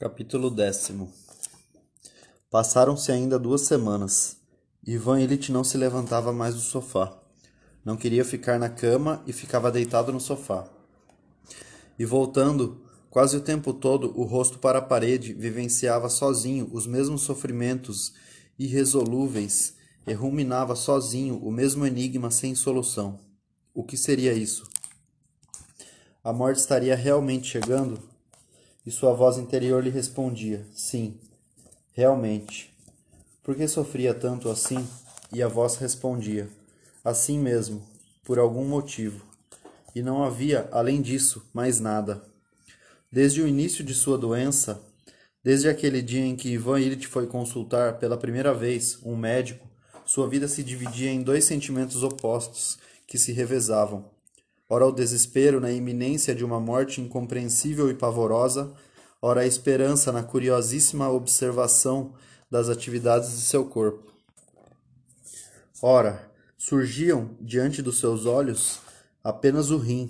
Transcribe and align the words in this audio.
Capítulo 0.00 0.50
décimo 0.50 1.12
Passaram-se 2.50 3.12
ainda 3.12 3.38
duas 3.38 3.60
semanas. 3.60 4.38
Ivan 4.82 5.20
Illich 5.20 5.52
não 5.52 5.62
se 5.62 5.76
levantava 5.76 6.32
mais 6.32 6.54
do 6.54 6.62
sofá. 6.62 7.20
Não 7.84 7.98
queria 7.98 8.24
ficar 8.24 8.58
na 8.58 8.70
cama 8.70 9.22
e 9.26 9.32
ficava 9.34 9.70
deitado 9.70 10.10
no 10.10 10.18
sofá. 10.18 10.66
E 11.98 12.06
voltando, 12.06 12.80
quase 13.10 13.36
o 13.36 13.42
tempo 13.42 13.74
todo, 13.74 14.18
o 14.18 14.24
rosto 14.24 14.58
para 14.58 14.78
a 14.78 14.82
parede, 14.82 15.34
vivenciava 15.34 16.08
sozinho 16.08 16.70
os 16.72 16.86
mesmos 16.86 17.20
sofrimentos 17.20 18.14
irresolúveis 18.58 19.74
e 20.06 20.14
ruminava 20.14 20.74
sozinho 20.74 21.36
o 21.44 21.52
mesmo 21.52 21.84
enigma 21.84 22.30
sem 22.30 22.54
solução. 22.54 23.20
O 23.74 23.84
que 23.84 23.98
seria 23.98 24.32
isso? 24.32 24.66
A 26.24 26.32
morte 26.32 26.56
estaria 26.56 26.96
realmente 26.96 27.48
chegando? 27.48 28.09
E 28.86 28.90
sua 28.90 29.12
voz 29.12 29.36
interior 29.36 29.82
lhe 29.82 29.90
respondia: 29.90 30.66
Sim, 30.74 31.18
realmente. 31.92 32.74
Por 33.42 33.54
que 33.54 33.68
sofria 33.68 34.14
tanto 34.14 34.48
assim? 34.48 34.86
E 35.32 35.42
a 35.42 35.48
voz 35.48 35.76
respondia: 35.76 36.48
Assim 37.04 37.38
mesmo, 37.38 37.86
por 38.24 38.38
algum 38.38 38.64
motivo. 38.64 39.26
E 39.94 40.02
não 40.02 40.22
havia, 40.22 40.68
além 40.72 41.02
disso, 41.02 41.42
mais 41.52 41.78
nada. 41.78 42.24
Desde 43.12 43.42
o 43.42 43.48
início 43.48 43.84
de 43.84 43.92
sua 43.92 44.16
doença, 44.16 44.80
desde 45.42 45.68
aquele 45.68 46.00
dia 46.00 46.24
em 46.24 46.36
que 46.36 46.48
Ivan 46.48 46.80
Illich 46.80 47.06
foi 47.06 47.26
consultar 47.26 47.98
pela 47.98 48.16
primeira 48.16 48.54
vez 48.54 48.98
um 49.04 49.16
médico, 49.16 49.68
sua 50.06 50.28
vida 50.28 50.48
se 50.48 50.62
dividia 50.62 51.10
em 51.10 51.22
dois 51.22 51.44
sentimentos 51.44 52.02
opostos 52.02 52.78
que 53.06 53.18
se 53.18 53.32
revezavam 53.32 54.08
ora 54.70 54.86
o 54.86 54.92
desespero 54.92 55.60
na 55.60 55.72
iminência 55.72 56.32
de 56.32 56.44
uma 56.44 56.60
morte 56.60 57.00
incompreensível 57.00 57.90
e 57.90 57.94
pavorosa, 57.94 58.72
ora 59.20 59.40
a 59.40 59.46
esperança 59.46 60.12
na 60.12 60.22
curiosíssima 60.22 61.10
observação 61.10 62.14
das 62.48 62.68
atividades 62.68 63.32
de 63.32 63.40
seu 63.42 63.64
corpo. 63.64 64.12
Ora, 65.82 66.30
surgiam 66.56 67.30
diante 67.40 67.82
dos 67.82 67.98
seus 67.98 68.26
olhos 68.26 68.78
apenas 69.24 69.70
o 69.72 69.76
rim 69.76 70.08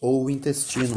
ou 0.00 0.24
o 0.24 0.30
intestino, 0.30 0.96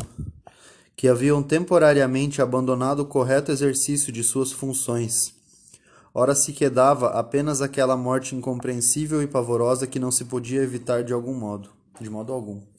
que 0.96 1.08
haviam 1.08 1.44
temporariamente 1.44 2.42
abandonado 2.42 3.02
o 3.02 3.06
correto 3.06 3.52
exercício 3.52 4.12
de 4.12 4.24
suas 4.24 4.52
funções. 4.52 5.36
Ora 6.12 6.34
se 6.34 6.54
quedava 6.54 7.10
apenas 7.10 7.62
aquela 7.62 7.96
morte 7.96 8.36
incompreensível 8.36 9.22
e 9.22 9.28
pavorosa 9.28 9.86
que 9.86 10.00
não 10.00 10.10
se 10.10 10.26
podia 10.26 10.64
evitar 10.64 11.04
de 11.04 11.14
algum 11.14 11.34
modo, 11.34 11.70
de 12.00 12.10
modo 12.10 12.34
algum. 12.34 12.75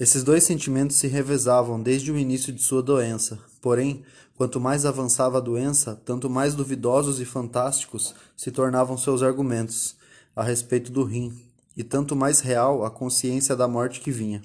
Esses 0.00 0.22
dois 0.22 0.44
sentimentos 0.44 0.96
se 0.96 1.08
revezavam 1.08 1.82
desde 1.82 2.12
o 2.12 2.16
início 2.16 2.52
de 2.52 2.62
sua 2.62 2.80
doença. 2.80 3.36
Porém, 3.60 4.04
quanto 4.36 4.60
mais 4.60 4.86
avançava 4.86 5.38
a 5.38 5.40
doença, 5.40 6.00
tanto 6.04 6.30
mais 6.30 6.54
duvidosos 6.54 7.20
e 7.20 7.24
fantásticos 7.24 8.14
se 8.36 8.52
tornavam 8.52 8.96
seus 8.96 9.24
argumentos 9.24 9.96
a 10.36 10.44
respeito 10.44 10.92
do 10.92 11.02
rim, 11.02 11.36
e 11.76 11.82
tanto 11.82 12.14
mais 12.14 12.38
real 12.38 12.84
a 12.84 12.90
consciência 12.90 13.56
da 13.56 13.66
morte 13.66 14.00
que 14.00 14.12
vinha. 14.12 14.40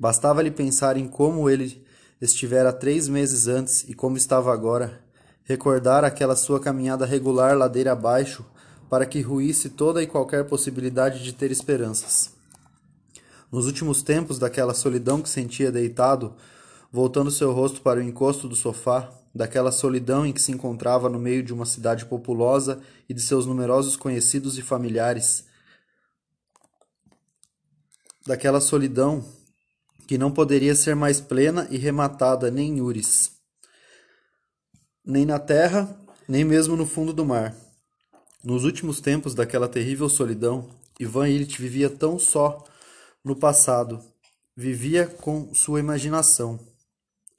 Bastava-lhe 0.00 0.50
pensar 0.50 0.96
em 0.96 1.06
como 1.06 1.50
ele 1.50 1.84
estivera 2.18 2.72
três 2.72 3.06
meses 3.08 3.46
antes 3.46 3.84
e 3.86 3.92
como 3.92 4.16
estava 4.16 4.50
agora, 4.54 5.02
recordar 5.44 6.02
aquela 6.02 6.34
sua 6.34 6.58
caminhada 6.58 7.04
regular 7.04 7.54
ladeira 7.54 7.92
abaixo 7.92 8.42
para 8.88 9.04
que 9.04 9.20
ruísse 9.20 9.68
toda 9.68 10.02
e 10.02 10.06
qualquer 10.06 10.46
possibilidade 10.46 11.22
de 11.22 11.34
ter 11.34 11.50
esperanças. 11.50 12.32
Nos 13.54 13.66
últimos 13.66 14.02
tempos 14.02 14.36
daquela 14.36 14.74
solidão 14.74 15.22
que 15.22 15.28
sentia 15.28 15.70
deitado, 15.70 16.34
voltando 16.90 17.30
seu 17.30 17.52
rosto 17.52 17.80
para 17.82 18.00
o 18.00 18.02
encosto 18.02 18.48
do 18.48 18.56
sofá, 18.56 19.08
daquela 19.32 19.70
solidão 19.70 20.26
em 20.26 20.32
que 20.32 20.42
se 20.42 20.50
encontrava 20.50 21.08
no 21.08 21.20
meio 21.20 21.40
de 21.40 21.52
uma 21.52 21.64
cidade 21.64 22.04
populosa 22.04 22.82
e 23.08 23.14
de 23.14 23.22
seus 23.22 23.46
numerosos 23.46 23.94
conhecidos 23.94 24.58
e 24.58 24.62
familiares, 24.62 25.44
daquela 28.26 28.60
solidão 28.60 29.24
que 30.08 30.18
não 30.18 30.32
poderia 30.32 30.74
ser 30.74 30.96
mais 30.96 31.20
plena 31.20 31.68
e 31.70 31.78
rematada 31.78 32.50
nem 32.50 32.78
em 32.78 32.80
Ures, 32.80 33.36
nem 35.06 35.24
na 35.24 35.38
terra, 35.38 35.96
nem 36.28 36.42
mesmo 36.42 36.74
no 36.74 36.86
fundo 36.86 37.12
do 37.12 37.24
mar. 37.24 37.54
Nos 38.42 38.64
últimos 38.64 39.00
tempos 39.00 39.32
daquela 39.32 39.68
terrível 39.68 40.08
solidão, 40.08 40.68
Ivan 40.98 41.28
Illich 41.28 41.62
vivia 41.62 41.88
tão 41.88 42.18
só 42.18 42.64
no 43.24 43.34
passado, 43.34 44.04
vivia 44.54 45.06
com 45.06 45.54
sua 45.54 45.80
imaginação. 45.80 46.60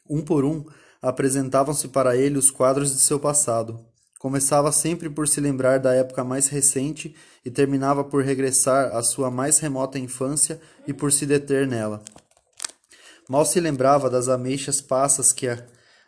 Um 0.09 0.21
por 0.21 0.43
um, 0.43 0.65
apresentavam-se 0.99 1.89
para 1.89 2.17
ele 2.17 2.37
os 2.39 2.49
quadros 2.49 2.91
de 2.91 2.99
seu 2.99 3.19
passado. 3.19 3.79
Começava 4.17 4.71
sempre 4.71 5.09
por 5.09 5.27
se 5.27 5.39
lembrar 5.39 5.79
da 5.79 5.93
época 5.93 6.23
mais 6.23 6.47
recente 6.47 7.15
e 7.45 7.51
terminava 7.51 8.03
por 8.03 8.23
regressar 8.23 8.95
à 8.95 9.03
sua 9.03 9.29
mais 9.29 9.59
remota 9.59 9.99
infância 9.99 10.59
e 10.87 10.93
por 10.93 11.11
se 11.11 11.27
deter 11.27 11.67
nela. 11.67 12.03
Mal 13.29 13.45
se 13.45 13.59
lembrava 13.59 14.09
das 14.09 14.27
ameixas 14.27 14.81
passas 14.81 15.31
que 15.31 15.47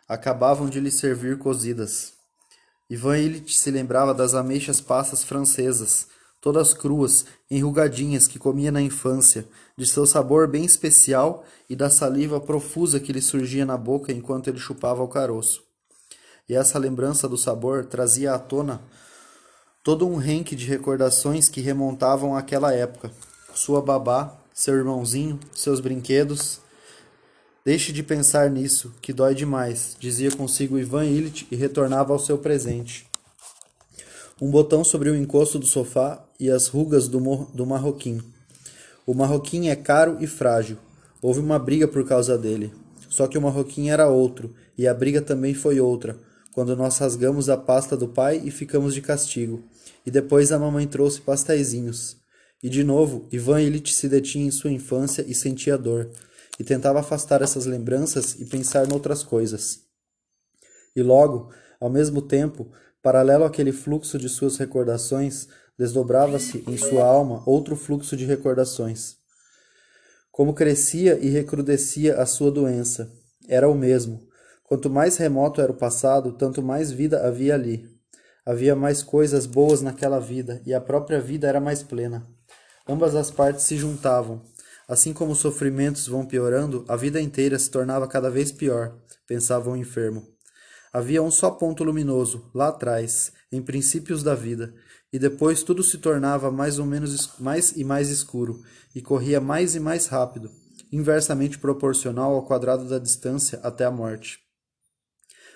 acabavam 0.08 0.68
de 0.68 0.80
lhe 0.80 0.90
servir 0.90 1.38
cozidas. 1.38 2.14
Ivan 2.90 3.18
Illich 3.18 3.56
se 3.56 3.70
lembrava 3.70 4.12
das 4.12 4.34
ameixas 4.34 4.80
passas 4.80 5.22
francesas, 5.22 6.08
todas 6.40 6.72
cruas, 6.72 7.26
enrugadinhas 7.50 8.28
que 8.28 8.38
comia 8.38 8.70
na 8.70 8.80
infância, 8.80 9.46
de 9.76 9.86
seu 9.86 10.06
sabor 10.06 10.46
bem 10.46 10.64
especial 10.64 11.44
e 11.68 11.74
da 11.74 11.90
saliva 11.90 12.40
profusa 12.40 13.00
que 13.00 13.12
lhe 13.12 13.20
surgia 13.20 13.66
na 13.66 13.76
boca 13.76 14.12
enquanto 14.12 14.48
ele 14.48 14.58
chupava 14.58 15.02
o 15.02 15.08
caroço. 15.08 15.62
E 16.48 16.54
essa 16.54 16.78
lembrança 16.78 17.28
do 17.28 17.36
sabor 17.36 17.84
trazia 17.84 18.34
à 18.34 18.38
tona 18.38 18.80
todo 19.82 20.06
um 20.06 20.16
renque 20.16 20.54
de 20.54 20.66
recordações 20.66 21.48
que 21.48 21.60
remontavam 21.60 22.36
àquela 22.36 22.72
época. 22.72 23.10
Sua 23.54 23.80
babá, 23.80 24.36
seu 24.52 24.74
irmãozinho, 24.74 25.38
seus 25.54 25.80
brinquedos. 25.80 26.60
Deixe 27.64 27.92
de 27.92 28.02
pensar 28.02 28.50
nisso, 28.50 28.94
que 29.02 29.12
dói 29.12 29.34
demais, 29.34 29.96
dizia 29.98 30.30
consigo 30.30 30.78
Ivan 30.78 31.04
Illich 31.04 31.46
e 31.50 31.56
retornava 31.56 32.12
ao 32.12 32.18
seu 32.18 32.38
presente 32.38 33.08
um 34.40 34.50
botão 34.50 34.84
sobre 34.84 35.10
o 35.10 35.16
encosto 35.16 35.58
do 35.58 35.66
sofá 35.66 36.24
e 36.38 36.50
as 36.50 36.68
rugas 36.68 37.08
do, 37.08 37.18
do 37.52 37.66
marroquim. 37.66 38.22
O 39.06 39.14
marroquim 39.14 39.68
é 39.68 39.76
caro 39.76 40.18
e 40.20 40.26
frágil. 40.26 40.78
Houve 41.20 41.40
uma 41.40 41.58
briga 41.58 41.88
por 41.88 42.06
causa 42.06 42.38
dele. 42.38 42.72
Só 43.08 43.26
que 43.26 43.36
o 43.36 43.42
marroquim 43.42 43.88
era 43.88 44.08
outro, 44.08 44.54
e 44.76 44.86
a 44.86 44.94
briga 44.94 45.20
também 45.20 45.54
foi 45.54 45.80
outra, 45.80 46.18
quando 46.52 46.76
nós 46.76 46.98
rasgamos 46.98 47.48
a 47.48 47.56
pasta 47.56 47.96
do 47.96 48.06
pai 48.06 48.40
e 48.44 48.50
ficamos 48.50 48.94
de 48.94 49.00
castigo. 49.00 49.64
E 50.06 50.10
depois 50.10 50.52
a 50.52 50.58
mamãe 50.58 50.86
trouxe 50.86 51.20
pastaizinhos. 51.20 52.16
E 52.62 52.68
de 52.68 52.84
novo, 52.84 53.26
Ivan 53.32 53.60
Illich 53.62 53.94
se 53.94 54.08
detinha 54.08 54.46
em 54.46 54.50
sua 54.50 54.70
infância 54.70 55.24
e 55.26 55.34
sentia 55.34 55.78
dor, 55.78 56.10
e 56.58 56.64
tentava 56.64 57.00
afastar 57.00 57.40
essas 57.42 57.66
lembranças 57.66 58.36
e 58.38 58.44
pensar 58.44 58.86
noutras 58.86 59.22
coisas. 59.22 59.80
E 60.94 61.02
logo, 61.02 61.50
ao 61.80 61.88
mesmo 61.88 62.20
tempo, 62.20 62.70
Paralelo 63.02 63.44
àquele 63.44 63.72
fluxo 63.72 64.18
de 64.18 64.28
suas 64.28 64.56
recordações, 64.56 65.48
desdobrava-se 65.78 66.64
em 66.66 66.76
sua 66.76 67.04
alma 67.04 67.42
outro 67.46 67.76
fluxo 67.76 68.16
de 68.16 68.24
recordações. 68.24 69.16
Como 70.32 70.54
crescia 70.54 71.18
e 71.20 71.28
recrudescia 71.28 72.16
a 72.16 72.26
sua 72.26 72.50
doença, 72.50 73.12
era 73.48 73.68
o 73.68 73.74
mesmo. 73.74 74.26
Quanto 74.64 74.90
mais 74.90 75.16
remoto 75.16 75.60
era 75.60 75.72
o 75.72 75.76
passado, 75.76 76.32
tanto 76.32 76.62
mais 76.62 76.90
vida 76.90 77.26
havia 77.26 77.54
ali. 77.54 77.88
Havia 78.44 78.76
mais 78.76 79.02
coisas 79.02 79.46
boas 79.46 79.80
naquela 79.80 80.18
vida, 80.18 80.60
e 80.64 80.74
a 80.74 80.80
própria 80.80 81.20
vida 81.20 81.46
era 81.46 81.60
mais 81.60 81.82
plena. 81.82 82.26
Ambas 82.86 83.14
as 83.14 83.30
partes 83.30 83.64
se 83.64 83.76
juntavam. 83.76 84.42
Assim 84.86 85.12
como 85.12 85.32
os 85.32 85.38
sofrimentos 85.38 86.06
vão 86.06 86.24
piorando, 86.24 86.84
a 86.88 86.96
vida 86.96 87.20
inteira 87.20 87.58
se 87.58 87.70
tornava 87.70 88.08
cada 88.08 88.30
vez 88.30 88.50
pior, 88.50 88.96
pensava 89.26 89.70
o 89.70 89.76
enfermo. 89.76 90.26
Havia 90.92 91.22
um 91.22 91.30
só 91.30 91.50
ponto 91.50 91.84
luminoso, 91.84 92.50
lá 92.54 92.68
atrás, 92.68 93.32
em 93.52 93.60
princípios 93.60 94.22
da 94.22 94.34
vida, 94.34 94.72
e 95.12 95.18
depois 95.18 95.62
tudo 95.62 95.82
se 95.82 95.98
tornava 95.98 96.50
mais 96.50 96.78
ou 96.78 96.86
menos 96.86 97.38
mais 97.38 97.72
e 97.76 97.84
mais 97.84 98.10
escuro, 98.10 98.62
e 98.94 99.00
corria 99.00 99.40
mais 99.40 99.74
e 99.74 99.80
mais 99.80 100.06
rápido, 100.06 100.50
inversamente 100.92 101.58
proporcional 101.58 102.34
ao 102.34 102.46
quadrado 102.46 102.88
da 102.88 102.98
distância 102.98 103.58
até 103.62 103.84
a 103.84 103.90
morte. 103.90 104.40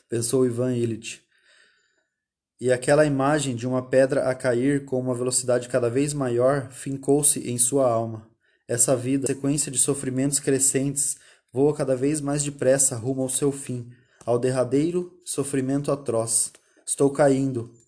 Pensou 0.08 0.44
Ivan 0.46 0.74
Illich. 0.74 1.22
E 2.60 2.70
aquela 2.70 3.04
imagem 3.04 3.56
de 3.56 3.66
uma 3.66 3.82
pedra 3.82 4.28
a 4.28 4.34
cair 4.34 4.84
com 4.84 5.00
uma 5.00 5.14
velocidade 5.14 5.68
cada 5.68 5.90
vez 5.90 6.14
maior 6.14 6.70
fincou-se 6.70 7.40
em 7.50 7.58
sua 7.58 7.90
alma. 7.90 8.30
Essa 8.68 8.94
vida, 8.94 9.26
sequência 9.26 9.72
de 9.72 9.78
sofrimentos 9.78 10.38
crescentes, 10.38 11.16
voa 11.52 11.74
cada 11.74 11.96
vez 11.96 12.20
mais 12.20 12.44
depressa 12.44 12.96
rumo 12.96 13.22
ao 13.22 13.28
seu 13.28 13.50
fim, 13.50 13.90
ao 14.24 14.38
derradeiro 14.38 15.12
sofrimento 15.24 15.90
atroz. 15.90 16.52
Estou 16.86 17.10
caindo. 17.10 17.81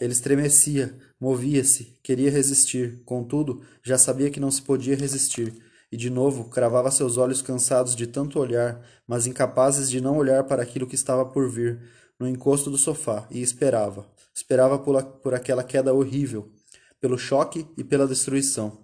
Ele 0.00 0.12
estremecia, 0.12 0.98
movia-se, 1.20 1.98
queria 2.02 2.30
resistir, 2.30 3.02
contudo, 3.04 3.62
já 3.82 3.98
sabia 3.98 4.30
que 4.30 4.40
não 4.40 4.50
se 4.50 4.62
podia 4.62 4.96
resistir, 4.96 5.62
e 5.92 5.96
de 5.96 6.08
novo 6.08 6.48
cravava 6.48 6.90
seus 6.90 7.18
olhos 7.18 7.42
cansados 7.42 7.94
de 7.94 8.06
tanto 8.06 8.38
olhar, 8.38 8.80
mas 9.06 9.26
incapazes 9.26 9.90
de 9.90 10.00
não 10.00 10.16
olhar 10.16 10.44
para 10.44 10.62
aquilo 10.62 10.86
que 10.86 10.94
estava 10.94 11.26
por 11.26 11.50
vir, 11.50 11.82
no 12.18 12.26
encosto 12.26 12.70
do 12.70 12.78
sofá, 12.78 13.28
e 13.30 13.42
esperava. 13.42 14.08
Esperava 14.34 14.78
por, 14.78 15.02
por 15.02 15.34
aquela 15.34 15.62
queda 15.62 15.92
horrível, 15.92 16.50
pelo 16.98 17.18
choque 17.18 17.66
e 17.76 17.84
pela 17.84 18.08
destruição. 18.08 18.82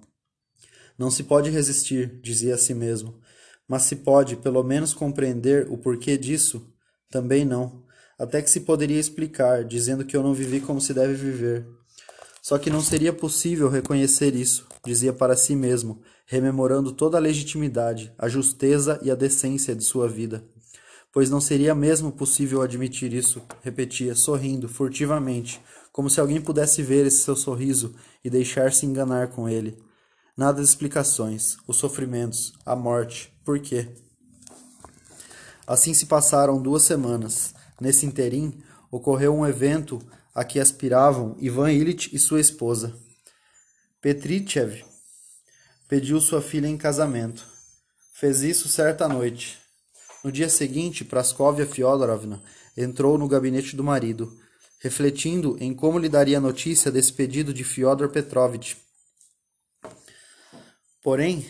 Não 0.98 1.10
se 1.10 1.24
pode 1.24 1.48
resistir, 1.48 2.20
dizia 2.20 2.56
a 2.56 2.58
si 2.58 2.74
mesmo, 2.74 3.18
mas 3.66 3.82
se 3.82 3.96
pode, 3.96 4.36
pelo 4.36 4.62
menos, 4.62 4.92
compreender 4.92 5.66
o 5.70 5.78
porquê 5.78 6.18
disso? 6.18 6.70
Também 7.10 7.44
não. 7.44 7.85
Até 8.18 8.40
que 8.40 8.50
se 8.50 8.60
poderia 8.60 8.98
explicar, 8.98 9.64
dizendo 9.64 10.04
que 10.04 10.16
eu 10.16 10.22
não 10.22 10.32
vivi 10.32 10.60
como 10.60 10.80
se 10.80 10.94
deve 10.94 11.14
viver. 11.14 11.66
Só 12.40 12.58
que 12.58 12.70
não 12.70 12.80
seria 12.80 13.12
possível 13.12 13.68
reconhecer 13.68 14.34
isso, 14.34 14.66
dizia 14.84 15.12
para 15.12 15.36
si 15.36 15.56
mesmo, 15.56 16.00
rememorando 16.26 16.92
toda 16.92 17.16
a 17.16 17.20
legitimidade, 17.20 18.12
a 18.16 18.28
justeza 18.28 18.98
e 19.02 19.10
a 19.10 19.14
decência 19.14 19.74
de 19.74 19.84
sua 19.84 20.08
vida. 20.08 20.44
Pois 21.12 21.28
não 21.28 21.40
seria 21.40 21.74
mesmo 21.74 22.12
possível 22.12 22.62
admitir 22.62 23.12
isso, 23.12 23.42
repetia, 23.62 24.14
sorrindo, 24.14 24.68
furtivamente, 24.68 25.60
como 25.90 26.08
se 26.08 26.20
alguém 26.20 26.40
pudesse 26.40 26.82
ver 26.82 27.06
esse 27.06 27.18
seu 27.18 27.34
sorriso 27.34 27.94
e 28.24 28.30
deixar-se 28.30 28.86
enganar 28.86 29.28
com 29.28 29.48
ele. 29.48 29.76
Nada 30.36 30.60
de 30.60 30.68
explicações, 30.68 31.56
os 31.66 31.78
sofrimentos, 31.78 32.52
a 32.64 32.76
morte, 32.76 33.32
por 33.44 33.58
quê? 33.58 33.88
Assim 35.66 35.94
se 35.94 36.06
passaram 36.06 36.62
duas 36.62 36.82
semanas. 36.82 37.55
Nesse 37.80 38.06
interim, 38.06 38.62
ocorreu 38.90 39.34
um 39.34 39.46
evento 39.46 40.00
a 40.34 40.44
que 40.44 40.60
aspiravam 40.60 41.36
Ivan 41.38 41.72
Illich 41.72 42.14
e 42.14 42.18
sua 42.18 42.40
esposa. 42.40 42.96
Petrichev 44.00 44.84
pediu 45.88 46.20
sua 46.20 46.42
filha 46.42 46.66
em 46.66 46.76
casamento. 46.76 47.46
Fez 48.14 48.42
isso 48.42 48.68
certa 48.68 49.08
noite. 49.08 49.58
No 50.22 50.32
dia 50.32 50.48
seguinte, 50.48 51.04
Praskovia 51.04 51.66
Fyodorovna 51.66 52.42
entrou 52.76 53.16
no 53.16 53.28
gabinete 53.28 53.76
do 53.76 53.84
marido, 53.84 54.36
refletindo 54.80 55.56
em 55.60 55.74
como 55.74 55.98
lhe 55.98 56.08
daria 56.08 56.40
notícia 56.40 56.90
desse 56.90 57.12
pedido 57.12 57.52
de 57.52 57.64
Fyodor 57.64 58.08
Petrovitch. 58.08 58.76
Porém, 61.02 61.46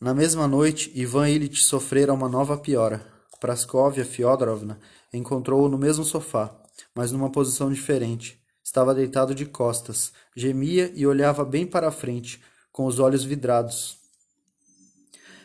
na 0.00 0.12
mesma 0.12 0.46
noite, 0.46 0.92
Ivan 0.94 1.28
Ilitch 1.30 1.62
sofrera 1.62 2.12
uma 2.12 2.28
nova 2.28 2.58
piora. 2.58 3.13
Praskovia 3.44 4.06
Fyodorovna 4.06 4.80
encontrou-o 5.12 5.68
no 5.68 5.76
mesmo 5.76 6.02
sofá, 6.02 6.50
mas 6.94 7.12
numa 7.12 7.30
posição 7.30 7.70
diferente. 7.70 8.42
Estava 8.64 8.94
deitado 8.94 9.34
de 9.34 9.44
costas, 9.44 10.14
gemia 10.34 10.90
e 10.94 11.06
olhava 11.06 11.44
bem 11.44 11.66
para 11.66 11.88
a 11.88 11.92
frente, 11.92 12.40
com 12.72 12.86
os 12.86 12.98
olhos 12.98 13.22
vidrados. 13.22 13.98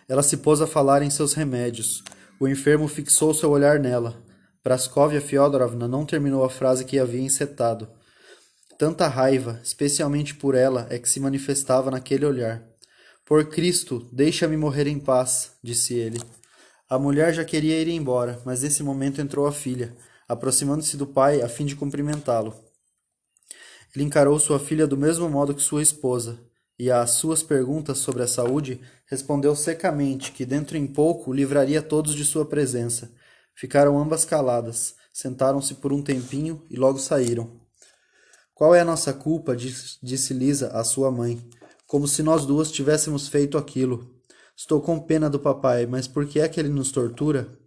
Ela 0.08 0.24
se 0.24 0.38
pôs 0.38 0.62
a 0.62 0.66
falar 0.66 1.02
em 1.02 1.10
seus 1.10 1.34
remédios. 1.34 2.02
O 2.40 2.48
enfermo 2.48 2.88
fixou 2.88 3.34
seu 3.34 3.50
olhar 3.50 3.78
nela. 3.82 4.16
Praskovia 4.64 5.20
Fyodorovna 5.20 5.86
não 5.86 6.06
terminou 6.06 6.46
a 6.46 6.50
frase 6.50 6.86
que 6.86 6.98
havia 6.98 7.20
encetado. 7.20 7.90
Tanta 8.78 9.10
raiva, 9.10 9.60
especialmente 9.62 10.34
por 10.36 10.56
ela, 10.56 10.88
é 10.90 10.98
que 10.98 11.10
se 11.10 11.20
manifestava 11.20 11.92
naquele 11.92 12.26
olhar. 12.26 12.64
Por 13.26 13.50
Cristo, 13.50 14.08
deixa-me 14.10 14.56
morrer 14.56 14.88
em 14.88 14.98
paz, 14.98 15.52
disse 15.62 15.96
ele. 15.96 16.22
A 16.90 16.98
mulher 16.98 17.34
já 17.34 17.46
queria 17.46 17.80
ir 17.80 17.88
embora, 17.88 18.42
mas 18.44 18.64
nesse 18.64 18.82
momento 18.82 19.22
entrou 19.22 19.46
a 19.46 19.52
filha, 19.52 19.96
aproximando-se 20.28 20.98
do 20.98 21.06
pai 21.06 21.42
a 21.42 21.48
fim 21.48 21.66
de 21.66 21.76
cumprimentá-lo. 21.76 22.54
Ele 23.96 24.06
encarou 24.06 24.40
sua 24.40 24.60
filha 24.60 24.88
do 24.88 24.98
mesmo 24.98 25.30
modo 25.30 25.54
que 25.54 25.62
sua 25.62 25.84
esposa, 25.84 26.40
e 26.78 26.90
às 26.90 27.12
suas 27.12 27.44
perguntas 27.44 28.00
sobre 28.00 28.24
a 28.24 28.28
saúde, 28.28 28.82
respondeu 29.06 29.56
secamente 29.56 30.32
que 30.32 30.46
dentro 30.46 30.78
em 30.78 30.88
pouco 30.88 31.32
livraria 31.32 31.82
todos 31.82 32.16
de 32.16 32.26
sua 32.26 32.46
presença 32.46 33.12
Ficaram 33.60 34.00
ambas 34.00 34.24
caladas, 34.24 34.96
sentaram-se 35.12 35.76
por 35.76 35.92
um 35.92 36.02
tempinho 36.02 36.66
e 36.70 36.78
logo 36.78 36.98
saíram. 36.98 37.60
Qual 38.54 38.74
é 38.74 38.80
a 38.80 38.86
nossa 38.86 39.12
culpa? 39.12 39.54
disse 39.54 40.34
Lisa 40.34 40.70
à 40.70 40.82
sua 40.82 41.12
mãe, 41.12 41.46
como 41.86 42.08
se 42.08 42.24
nós 42.24 42.46
duas 42.46 42.72
tivéssemos 42.72 43.28
feito 43.28 43.58
aquilo. 43.58 44.19
Estou 44.60 44.82
com 44.82 45.00
pena 45.00 45.30
do 45.30 45.40
papai, 45.40 45.86
mas 45.86 46.06
por 46.06 46.28
que 46.28 46.38
é 46.38 46.50
que 46.50 46.60
ele 46.60 46.68
nos 46.68 46.92
tortura? 46.92 47.58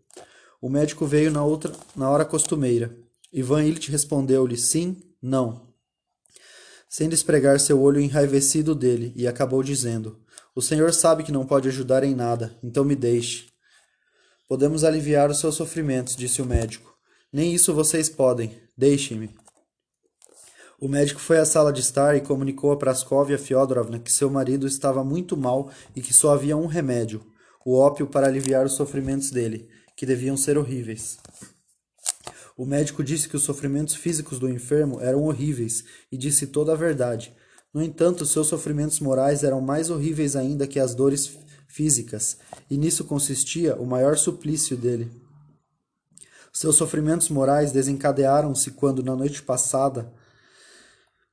O 0.60 0.68
médico 0.68 1.06
veio 1.06 1.32
na 1.32 1.42
outra 1.42 1.72
na 1.96 2.10
hora 2.10 2.22
costumeira. 2.22 2.94
Ivan 3.32 3.64
Illich 3.64 3.90
respondeu-lhe 3.90 4.58
sim, 4.58 5.00
não. 5.22 5.72
Sem 6.90 7.08
despregar 7.08 7.58
seu 7.58 7.80
olho 7.80 7.98
enraivecido 7.98 8.74
dele, 8.74 9.10
e 9.16 9.26
acabou 9.26 9.62
dizendo: 9.62 10.20
O 10.54 10.60
senhor 10.60 10.92
sabe 10.92 11.22
que 11.22 11.32
não 11.32 11.46
pode 11.46 11.66
ajudar 11.66 12.04
em 12.04 12.14
nada, 12.14 12.58
então 12.62 12.84
me 12.84 12.94
deixe. 12.94 13.46
Podemos 14.46 14.84
aliviar 14.84 15.30
os 15.30 15.40
seus 15.40 15.54
sofrimentos, 15.54 16.14
disse 16.14 16.42
o 16.42 16.46
médico. 16.46 16.94
Nem 17.32 17.54
isso 17.54 17.72
vocês 17.72 18.10
podem. 18.10 18.60
Deixem-me. 18.76 19.34
O 20.82 20.88
médico 20.88 21.20
foi 21.20 21.38
à 21.38 21.44
sala 21.44 21.72
de 21.72 21.80
estar 21.80 22.16
e 22.16 22.20
comunicou 22.20 22.72
a 22.72 22.76
Praskovia 22.76 23.38
Fyodorovna 23.38 24.00
que 24.00 24.10
seu 24.10 24.28
marido 24.28 24.66
estava 24.66 25.04
muito 25.04 25.36
mal 25.36 25.70
e 25.94 26.00
que 26.00 26.12
só 26.12 26.34
havia 26.34 26.56
um 26.56 26.66
remédio, 26.66 27.24
o 27.64 27.78
ópio 27.78 28.04
para 28.04 28.26
aliviar 28.26 28.66
os 28.66 28.72
sofrimentos 28.72 29.30
dele, 29.30 29.68
que 29.94 30.04
deviam 30.04 30.36
ser 30.36 30.58
horríveis. 30.58 31.18
O 32.58 32.66
médico 32.66 33.04
disse 33.04 33.28
que 33.28 33.36
os 33.36 33.44
sofrimentos 33.44 33.94
físicos 33.94 34.40
do 34.40 34.48
enfermo 34.48 35.00
eram 35.00 35.22
horríveis 35.22 35.84
e 36.10 36.18
disse 36.18 36.48
toda 36.48 36.72
a 36.72 36.76
verdade. 36.76 37.32
No 37.72 37.80
entanto, 37.80 38.26
seus 38.26 38.48
sofrimentos 38.48 38.98
morais 38.98 39.44
eram 39.44 39.60
mais 39.60 39.88
horríveis 39.88 40.34
ainda 40.34 40.66
que 40.66 40.80
as 40.80 40.96
dores 40.96 41.38
físicas, 41.68 42.38
e 42.68 42.76
nisso 42.76 43.04
consistia 43.04 43.76
o 43.76 43.86
maior 43.86 44.18
suplício 44.18 44.76
dele. 44.76 45.12
Seus 46.52 46.74
sofrimentos 46.74 47.28
morais 47.28 47.70
desencadearam-se 47.70 48.72
quando, 48.72 49.00
na 49.00 49.14
noite 49.14 49.40
passada, 49.44 50.12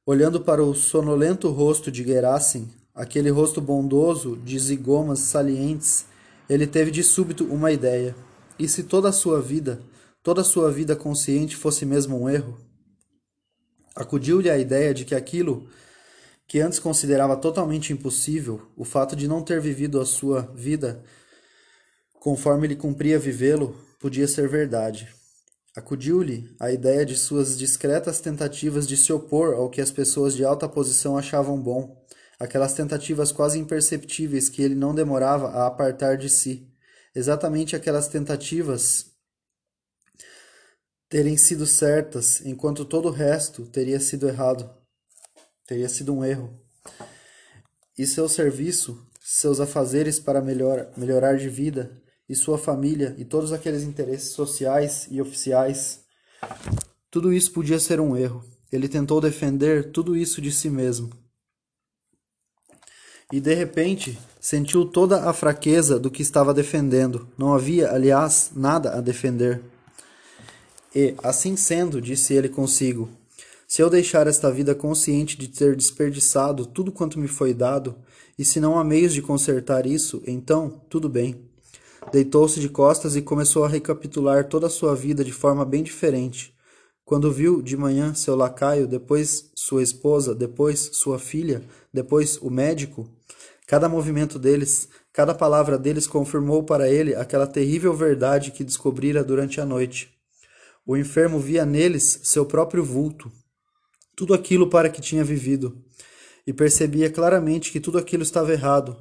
olhando 0.09 0.41
para 0.41 0.63
o 0.63 0.73
sonolento 0.73 1.51
rosto 1.51 1.91
de 1.91 2.03
Gerasim, 2.03 2.67
aquele 2.95 3.29
rosto 3.29 3.61
bondoso 3.61 4.35
de 4.37 4.57
zigomas 4.57 5.19
salientes, 5.19 6.07
ele 6.49 6.65
teve 6.65 6.89
de 6.89 7.03
súbito 7.03 7.45
uma 7.45 7.71
ideia. 7.71 8.15
E 8.57 8.67
se 8.67 8.81
toda 8.81 9.09
a 9.09 9.11
sua 9.11 9.39
vida, 9.39 9.79
toda 10.23 10.41
a 10.41 10.43
sua 10.43 10.71
vida 10.71 10.95
consciente 10.95 11.55
fosse 11.55 11.85
mesmo 11.85 12.19
um 12.19 12.27
erro? 12.27 12.57
Acudiu-lhe 13.95 14.49
a 14.49 14.57
ideia 14.57 14.95
de 14.95 15.05
que 15.05 15.13
aquilo 15.13 15.69
que 16.47 16.59
antes 16.59 16.79
considerava 16.79 17.37
totalmente 17.37 17.93
impossível, 17.93 18.63
o 18.75 18.83
fato 18.83 19.15
de 19.15 19.27
não 19.27 19.43
ter 19.43 19.61
vivido 19.61 20.01
a 20.01 20.07
sua 20.07 20.41
vida 20.55 21.03
conforme 22.15 22.65
ele 22.65 22.75
cumpria 22.75 23.19
vivê-lo, 23.19 23.75
podia 23.99 24.27
ser 24.27 24.49
verdade. 24.49 25.18
Acudiu-lhe 25.75 26.55
a 26.59 26.71
ideia 26.71 27.05
de 27.05 27.15
suas 27.15 27.57
discretas 27.57 28.19
tentativas 28.19 28.87
de 28.87 28.97
se 28.97 29.13
opor 29.13 29.53
ao 29.53 29.69
que 29.69 29.81
as 29.81 29.91
pessoas 29.91 30.35
de 30.35 30.43
alta 30.43 30.67
posição 30.67 31.17
achavam 31.17 31.61
bom, 31.61 32.03
aquelas 32.39 32.73
tentativas 32.73 33.31
quase 33.31 33.59
imperceptíveis 33.59 34.49
que 34.49 34.61
ele 34.61 34.75
não 34.75 34.95
demorava 34.95 35.49
a 35.49 35.67
apartar 35.67 36.17
de 36.17 36.29
si, 36.29 36.67
exatamente 37.13 37.75
aquelas 37.75 38.07
tentativas 38.07 39.09
terem 41.09 41.35
sido 41.37 41.65
certas, 41.65 42.45
enquanto 42.45 42.85
todo 42.85 43.07
o 43.07 43.11
resto 43.11 43.65
teria 43.65 43.99
sido 43.99 44.27
errado. 44.27 44.71
Teria 45.65 45.89
sido 45.89 46.13
um 46.13 46.23
erro. 46.23 46.59
E 47.97 48.05
seu 48.05 48.29
serviço, 48.29 49.07
seus 49.19 49.59
afazeres 49.59 50.19
para 50.19 50.41
melhor, 50.41 50.91
melhorar 50.95 51.35
de 51.35 51.49
vida, 51.49 52.01
e 52.29 52.35
sua 52.35 52.57
família, 52.57 53.15
e 53.17 53.25
todos 53.25 53.51
aqueles 53.51 53.81
interesses 53.83 54.29
sociais 54.29 55.07
e 55.09 55.19
oficiais, 55.19 56.01
tudo 57.09 57.33
isso 57.33 57.51
podia 57.51 57.79
ser 57.79 57.99
um 57.99 58.15
erro. 58.15 58.43
Ele 58.71 58.87
tentou 58.87 59.19
defender 59.19 59.91
tudo 59.91 60.15
isso 60.15 60.39
de 60.39 60.51
si 60.51 60.69
mesmo. 60.69 61.09
E 63.33 63.39
de 63.39 63.53
repente 63.53 64.17
sentiu 64.39 64.85
toda 64.85 65.29
a 65.29 65.33
fraqueza 65.33 65.99
do 65.99 66.11
que 66.11 66.21
estava 66.21 66.53
defendendo. 66.53 67.27
Não 67.37 67.53
havia, 67.53 67.91
aliás, 67.91 68.51
nada 68.55 68.95
a 68.95 69.01
defender. 69.01 69.61
E, 70.95 71.15
assim 71.23 71.55
sendo, 71.55 72.01
disse 72.01 72.33
ele 72.33 72.49
consigo, 72.49 73.09
se 73.67 73.81
eu 73.81 73.89
deixar 73.89 74.25
esta 74.25 74.51
vida 74.51 74.73
consciente 74.73 75.37
de 75.37 75.47
ter 75.47 75.75
desperdiçado 75.75 76.65
tudo 76.65 76.91
quanto 76.91 77.19
me 77.19 77.27
foi 77.27 77.53
dado, 77.53 77.95
e 78.37 78.43
se 78.43 78.59
não 78.59 78.79
há 78.79 78.83
meios 78.83 79.13
de 79.13 79.21
consertar 79.21 79.85
isso, 79.85 80.23
então 80.25 80.81
tudo 80.89 81.07
bem. 81.07 81.48
Deitou-se 82.11 82.59
de 82.59 82.69
costas 82.69 83.15
e 83.15 83.21
começou 83.21 83.63
a 83.63 83.67
recapitular 83.67 84.47
toda 84.47 84.65
a 84.65 84.69
sua 84.69 84.95
vida 84.95 85.23
de 85.23 85.31
forma 85.31 85.63
bem 85.63 85.83
diferente. 85.83 86.55
Quando 87.05 87.31
viu 87.31 87.61
de 87.61 87.77
manhã 87.77 88.13
seu 88.15 88.35
lacaio, 88.35 88.87
depois 88.87 89.51
sua 89.55 89.83
esposa, 89.83 90.33
depois 90.33 90.89
sua 90.93 91.19
filha, 91.19 91.63
depois 91.93 92.37
o 92.37 92.49
médico, 92.49 93.07
cada 93.67 93.87
movimento 93.87 94.39
deles, 94.39 94.89
cada 95.13 95.35
palavra 95.35 95.77
deles 95.77 96.07
confirmou 96.07 96.63
para 96.63 96.89
ele 96.89 97.13
aquela 97.13 97.45
terrível 97.45 97.93
verdade 97.93 98.51
que 98.51 98.63
descobrira 98.63 99.23
durante 99.23 99.61
a 99.61 99.65
noite. 99.65 100.11
O 100.85 100.97
enfermo 100.97 101.39
via 101.39 101.65
neles 101.65 102.21
seu 102.23 102.45
próprio 102.45 102.83
vulto, 102.83 103.31
tudo 104.15 104.33
aquilo 104.33 104.67
para 104.67 104.89
que 104.89 105.01
tinha 105.01 105.23
vivido, 105.23 105.77
e 106.45 106.53
percebia 106.53 107.09
claramente 107.11 107.71
que 107.71 107.79
tudo 107.79 107.99
aquilo 107.99 108.23
estava 108.23 108.51
errado, 108.51 108.97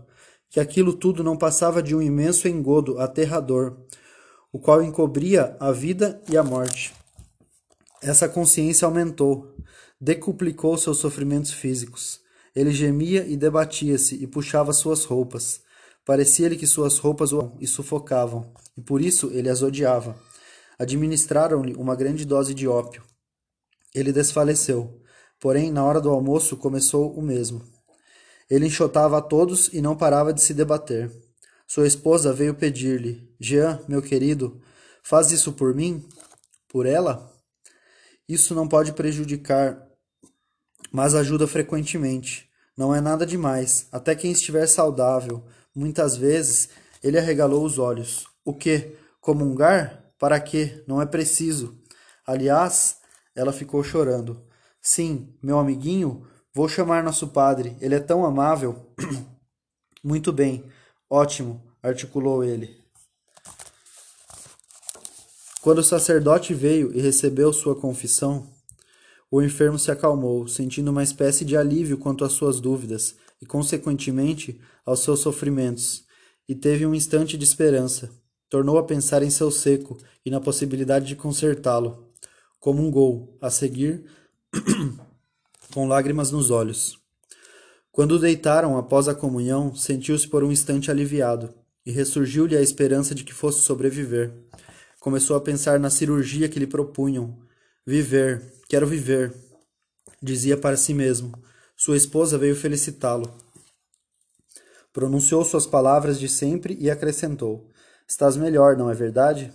que 0.51 0.61
aquilo 0.61 0.93
tudo 0.93 1.23
não 1.23 1.37
passava 1.37 1.83
de 1.83 1.95
um 1.95 2.03
imenso 2.03 2.49
engodo 2.49 2.99
aterrador, 2.99 3.77
o 4.53 4.59
qual 4.59 4.83
encobria 4.83 5.57
a 5.61 5.71
vida 5.73 6.23
e 6.29 6.37
a 6.37 6.43
morte. 6.43 6.95
Essa 8.01 8.29
consciência 8.29 8.87
aumentou, 8.87 9.55
decuplicou 10.01 10.79
seus 10.79 10.99
sofrimentos 10.99 11.53
físicos. 11.53 12.21
Ele 12.55 12.71
gemia 12.71 13.27
e 13.27 13.37
debatia-se 13.37 14.15
e 14.17 14.27
puxava 14.27 14.73
suas 14.73 15.05
roupas. 15.05 15.61
Parecia-lhe 16.05 16.57
que 16.57 16.67
suas 16.67 16.99
roupas 16.99 17.33
o 17.33 17.53
e 17.61 17.67
sufocavam, 17.67 18.53
e 18.77 18.81
por 18.81 19.01
isso 19.01 19.31
ele 19.33 19.51
as 19.51 19.63
odiava. 19.63 20.17
Administraram-lhe 20.79 21.75
uma 21.75 21.95
grande 21.95 22.25
dose 22.25 22.55
de 22.55 22.67
ópio. 22.67 23.03
Ele 23.95 24.13
desfaleceu, 24.13 25.03
porém, 25.39 25.71
na 25.71 25.85
hora 25.85 26.01
do 26.01 26.09
almoço 26.09 26.57
começou 26.57 27.13
o 27.13 27.21
mesmo. 27.21 27.63
Ele 28.51 28.67
enxotava 28.67 29.19
a 29.19 29.23
todos 29.23 29.69
e 29.73 29.81
não 29.81 29.97
parava 29.97 30.33
de 30.33 30.43
se 30.43 30.55
debater. 30.55 31.11
Sua 31.67 31.87
esposa 31.87 32.33
veio 32.33 32.55
pedir-lhe: 32.55 33.31
Jean, 33.39 33.81
meu 33.87 34.01
querido, 34.01 34.61
faz 35.03 35.31
isso 35.31 35.53
por 35.53 35.75
mim? 35.75 36.07
Por 36.69 36.87
ela? 36.87 37.31
Isso 38.29 38.55
não 38.55 38.67
pode 38.67 38.93
prejudicar, 38.93 39.87
mas 40.93 41.15
ajuda 41.15 41.47
frequentemente. 41.47 42.49
Não 42.77 42.95
é 42.95 43.01
nada 43.01 43.27
demais. 43.27 43.89
Até 43.91 44.15
quem 44.15 44.33
estiver 44.33 44.67
saudável, 44.67 45.45
muitas 45.75 46.17
vezes, 46.17 46.69
ele 47.03 47.19
arregalou 47.19 47.65
os 47.65 47.79
olhos. 47.79 48.27
O 48.45 48.55
que? 48.55 48.97
Comungar? 49.21 50.13
Para 50.19 50.41
quê? 50.41 50.83
Não 50.87 51.03
é 51.03 51.07
preciso. 51.07 51.79
Aliás, 52.27 52.99
ela 53.35 53.53
ficou 53.53 53.83
chorando. 53.83 54.45
Sim, 54.81 55.35
meu 55.43 55.59
amiguinho, 55.59 56.27
Vou 56.55 56.69
chamar 56.69 57.05
nosso 57.05 57.29
padre, 57.29 57.77
ele 57.81 57.95
é 57.95 58.01
tão 58.01 58.25
amável. 58.25 58.93
Muito 60.03 60.33
bem, 60.33 60.65
ótimo, 61.09 61.63
articulou 61.83 62.43
ele. 62.43 62.79
Quando 65.61 65.79
o 65.79 65.85
sacerdote 65.85 66.55
veio 66.55 66.97
e 66.97 67.01
recebeu 67.01 67.53
sua 67.53 67.75
confissão, 67.75 68.49
o 69.31 69.43
enfermo 69.43 69.79
se 69.79 69.91
acalmou, 69.91 70.49
sentindo 70.49 70.91
uma 70.91 71.03
espécie 71.03 71.45
de 71.45 71.57
alívio 71.57 71.99
quanto 71.99 72.25
às 72.25 72.33
suas 72.33 72.61
dúvidas 72.61 73.17
e, 73.43 73.47
consequentemente, 73.47 74.61
aos 74.87 75.01
seus 75.01 75.21
sofrimentos, 75.21 76.05
e 76.49 76.55
teve 76.55 76.87
um 76.87 76.95
instante 76.95 77.37
de 77.37 77.45
esperança. 77.45 78.11
Tornou 78.49 78.79
a 78.79 78.85
pensar 78.85 79.23
em 79.23 79.29
seu 79.29 79.51
seco 79.51 79.99
e 80.25 80.31
na 80.31 80.41
possibilidade 80.41 81.07
de 81.07 81.17
consertá-lo. 81.17 82.09
Como 82.59 82.91
gol, 82.91 83.37
a 83.41 83.51
seguir, 83.51 84.07
com 85.73 85.87
lágrimas 85.87 86.31
nos 86.31 86.51
olhos. 86.51 86.99
Quando 87.91 88.19
deitaram 88.19 88.79
após 88.79 89.09
a 89.09 89.15
comunhão, 89.15 89.75
sentiu-se 89.75 90.29
por 90.29 90.45
um 90.45 90.53
instante 90.53 90.91
aliviado, 90.91 91.53
e 91.85 91.91
ressurgiu-lhe 91.91 92.57
a 92.57 92.63
esperança 92.63 93.15
de 93.15 93.25
que 93.25 93.35
fosse 93.35 93.61
sobreviver. 93.61 94.33
Começou 95.01 95.37
a 95.37 95.41
pensar 95.41 95.81
na 95.81 95.91
cirurgia 95.91 96.49
que 96.49 96.59
lhe 96.59 96.67
propunham. 96.67 97.39
Viver, 97.87 98.43
quero 98.69 98.87
viver, 98.87 99.35
dizia 100.23 100.57
para 100.57 100.77
si 100.77 100.93
mesmo. 100.93 101.33
Sua 101.77 101.97
esposa 101.97 102.37
veio 102.37 102.55
felicitá-lo. 102.55 103.33
Pronunciou 104.93 105.45
suas 105.45 105.67
palavras 105.67 106.19
de 106.19 106.29
sempre 106.29 106.77
e 106.81 106.91
acrescentou: 106.91 107.71
Estás 108.07 108.37
melhor, 108.37 108.77
não 108.77 108.91
é 108.91 108.95
verdade? 108.95 109.53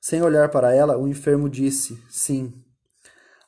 Sem 0.00 0.22
olhar 0.22 0.48
para 0.48 0.74
ela, 0.74 0.96
o 0.96 1.06
enfermo 1.06 1.48
disse: 1.48 2.02
Sim, 2.10 2.52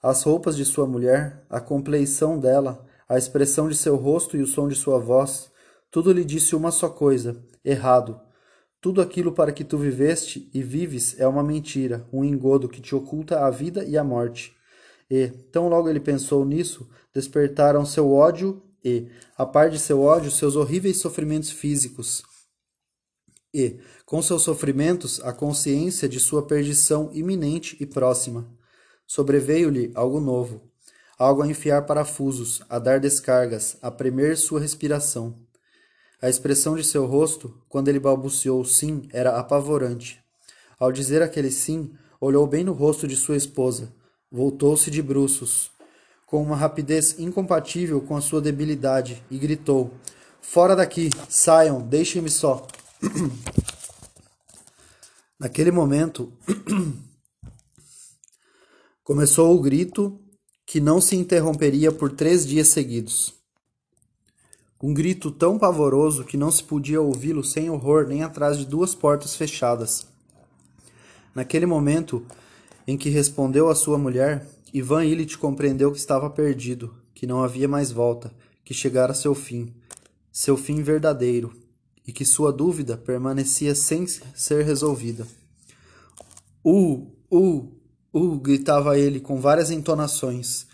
as 0.03 0.25
roupas 0.25 0.57
de 0.57 0.65
sua 0.65 0.87
mulher, 0.87 1.47
a 1.49 1.61
compleição 1.61 2.39
dela, 2.39 2.85
a 3.09 3.17
expressão 3.17 3.69
de 3.69 3.77
seu 3.77 3.95
rosto 3.95 4.37
e 4.37 4.43
o 4.43 4.47
som 4.47 4.69
de 4.69 4.75
sua 4.75 4.99
voz, 4.99 5.51
tudo 5.91 6.13
lhe 6.13 6.25
disse 6.25 6.57
uma 6.57 6.73
só 6.73 6.89
coisa: 6.89 7.41
errado. 7.65 8.21
Tudo 8.81 9.01
aquilo 9.01 9.31
para 9.31 9.53
que 9.53 9.63
tu 9.63 9.79
viveste 9.79 10.51
e 10.53 10.61
vives 10.61 11.15
é 11.21 11.29
uma 11.29 11.43
mentira, 11.43 12.05
um 12.13 12.25
engodo 12.25 12.69
que 12.69 12.81
te 12.81 12.97
oculta 12.97 13.47
a 13.47 13.51
vida 13.51 13.85
e 13.85 13.97
a 13.97 14.03
morte. 14.03 14.57
E, 15.09 15.29
tão 15.53 15.69
logo 15.69 15.89
ele 15.89 16.01
pensou 16.01 16.45
nisso, 16.45 16.89
despertaram 17.15 17.87
seu 17.87 18.11
ódio 18.11 18.61
e, 18.85 19.07
a 19.39 19.47
par 19.47 19.71
de 19.71 19.79
seu 19.79 20.01
ódio, 20.01 20.33
seus 20.33 20.57
horríveis 20.57 20.99
sofrimentos 21.01 21.51
físicos. 21.51 22.25
E, 23.55 23.79
com 24.05 24.21
seus 24.21 24.43
sofrimentos, 24.43 25.21
a 25.23 25.33
consciência 25.33 26.09
de 26.09 26.19
sua 26.19 26.45
perdição 26.45 27.11
iminente 27.13 27.77
e 27.79 27.87
próxima. 27.87 28.51
Sobreveio-lhe 29.15 29.93
algo 29.95 30.19
novo, 30.19 30.63
algo 31.19 31.43
a 31.43 31.47
enfiar 31.47 31.85
parafusos, 31.85 32.63
a 32.67 32.79
dar 32.79 32.99
descargas, 32.99 33.77
a 33.83 33.91
premer 33.91 34.39
sua 34.39 34.59
respiração. 34.59 35.37
A 36.23 36.31
expressão 36.31 36.77
de 36.77 36.83
seu 36.83 37.05
rosto, 37.05 37.55
quando 37.69 37.89
ele 37.89 38.01
balbuciou 38.01 38.65
sim, 38.65 39.07
era 39.13 39.39
apavorante. 39.39 40.19
Ao 40.81 40.91
dizer 40.91 41.21
aquele 41.21 41.51
sim, 41.51 41.93
olhou 42.19 42.47
bem 42.47 42.65
no 42.65 42.73
rosto 42.73 43.07
de 43.07 43.15
sua 43.15 43.37
esposa, 43.37 43.93
voltou-se 44.31 44.91
de 44.91 45.03
bruços, 45.03 45.71
com 46.25 46.43
uma 46.43 46.57
rapidez 46.57 47.19
incompatível 47.19 48.01
com 48.01 48.17
a 48.17 48.23
sua 48.23 48.41
debilidade, 48.41 49.23
e 49.31 49.37
gritou: 49.37 49.93
Fora 50.41 50.75
daqui! 50.75 51.11
Saiam! 51.29 51.83
Deixem-me 51.83 52.31
só! 52.31 52.67
Naquele 55.39 55.71
momento, 55.71 56.33
Começou 59.05 59.53
o 59.53 59.61
grito 59.61 60.17
que 60.65 60.81
não 60.81 61.01
se 61.01 61.17
interromperia 61.17 61.91
por 61.91 62.13
três 62.13 62.47
dias 62.47 62.69
seguidos. 62.69 63.35
Um 64.81 64.95
grito 64.95 65.33
tão 65.33 65.59
pavoroso 65.59 66.23
que 66.23 66.37
não 66.37 66.53
se 66.53 66.63
podia 66.63 67.01
ouvi-lo 67.01 67.43
sem 67.43 67.69
horror 67.69 68.07
nem 68.07 68.23
atrás 68.23 68.57
de 68.57 68.65
duas 68.65 68.95
portas 68.95 69.35
fechadas. 69.35 70.07
Naquele 71.35 71.67
momento 71.67 72.25
em 72.87 72.97
que 72.97 73.09
respondeu 73.09 73.69
a 73.69 73.75
sua 73.75 73.99
mulher, 73.99 74.47
Ivan 74.73 75.05
Illich 75.05 75.37
compreendeu 75.37 75.91
que 75.91 75.99
estava 75.99 76.31
perdido, 76.31 76.95
que 77.13 77.27
não 77.27 77.43
havia 77.43 77.67
mais 77.67 77.91
volta, 77.91 78.33
que 78.65 78.73
chegara 78.73 79.15
seu 79.15 79.35
fim, 79.35 79.75
seu 80.31 80.57
fim 80.57 80.81
verdadeiro, 80.81 81.53
e 82.07 82.13
que 82.13 82.25
sua 82.25 82.53
dúvida 82.53 82.97
permanecia 82.97 83.75
sem 83.75 84.07
ser 84.07 84.65
resolvida. 84.65 85.27
Uh, 86.65 87.11
uh, 87.33 87.82
Uh! 88.13 88.37
gritava 88.37 88.99
ele 88.99 89.21
com 89.21 89.41
várias 89.41 89.71
entonações. 89.71 90.67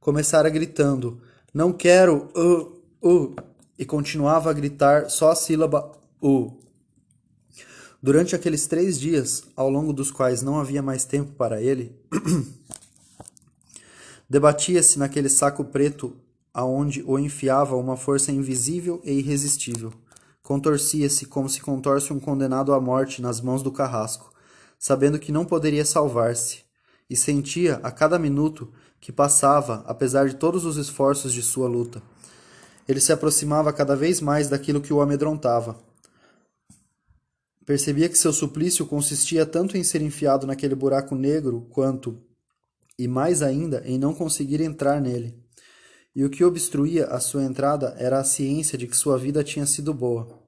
Começara 0.00 0.48
gritando: 0.48 1.20
Não 1.52 1.72
quero! 1.72 2.28
Uh! 2.34 2.78
Uh! 3.02 3.36
E 3.78 3.84
continuava 3.84 4.50
a 4.50 4.52
gritar 4.52 5.10
só 5.10 5.30
a 5.30 5.34
sílaba 5.34 5.92
Uh. 6.20 6.52
Durante 8.02 8.34
aqueles 8.34 8.66
três 8.66 8.98
dias, 8.98 9.44
ao 9.56 9.68
longo 9.68 9.92
dos 9.92 10.10
quais 10.10 10.42
não 10.42 10.58
havia 10.58 10.82
mais 10.82 11.04
tempo 11.04 11.32
para 11.32 11.60
ele, 11.60 11.96
debatia-se 14.28 14.98
naquele 14.98 15.28
saco 15.28 15.64
preto 15.64 16.16
aonde 16.52 17.02
o 17.06 17.18
enfiava 17.18 17.76
uma 17.76 17.96
força 17.96 18.32
invisível 18.32 19.00
e 19.04 19.12
irresistível. 19.12 19.92
Contorcia-se 20.42 21.26
como 21.26 21.48
se 21.48 21.60
contorce 21.60 22.12
um 22.12 22.18
condenado 22.18 22.72
à 22.72 22.80
morte 22.80 23.20
nas 23.20 23.40
mãos 23.40 23.62
do 23.62 23.70
carrasco, 23.70 24.32
sabendo 24.78 25.18
que 25.18 25.30
não 25.30 25.44
poderia 25.44 25.84
salvar-se 25.84 26.67
e 27.08 27.16
sentia 27.16 27.76
a 27.82 27.90
cada 27.90 28.18
minuto 28.18 28.72
que 29.00 29.12
passava, 29.12 29.84
apesar 29.86 30.28
de 30.28 30.36
todos 30.36 30.64
os 30.64 30.76
esforços 30.76 31.32
de 31.32 31.42
sua 31.42 31.68
luta. 31.68 32.02
Ele 32.86 33.00
se 33.00 33.12
aproximava 33.12 33.72
cada 33.72 33.94
vez 33.94 34.20
mais 34.20 34.48
daquilo 34.48 34.80
que 34.80 34.92
o 34.92 35.00
amedrontava. 35.00 35.78
Percebia 37.64 38.08
que 38.08 38.16
seu 38.16 38.32
suplício 38.32 38.86
consistia 38.86 39.44
tanto 39.44 39.76
em 39.76 39.84
ser 39.84 40.00
enfiado 40.00 40.46
naquele 40.46 40.74
buraco 40.74 41.14
negro 41.14 41.66
quanto, 41.70 42.18
e 42.98 43.06
mais 43.06 43.42
ainda, 43.42 43.82
em 43.84 43.98
não 43.98 44.14
conseguir 44.14 44.60
entrar 44.60 45.00
nele. 45.00 45.38
E 46.14 46.24
o 46.24 46.30
que 46.30 46.42
obstruía 46.42 47.06
a 47.06 47.20
sua 47.20 47.44
entrada 47.44 47.94
era 47.98 48.18
a 48.18 48.24
ciência 48.24 48.76
de 48.76 48.86
que 48.86 48.96
sua 48.96 49.18
vida 49.18 49.44
tinha 49.44 49.66
sido 49.66 49.94
boa. 49.94 50.42